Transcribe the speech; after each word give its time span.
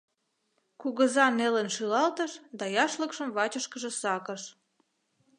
Кугыза 0.81 1.25
нелын 1.37 1.67
шӱлалтыш 1.75 2.31
да 2.59 2.65
яшлыкшым 2.85 3.29
вачышкыже 3.37 3.91
сакыш. 4.01 4.41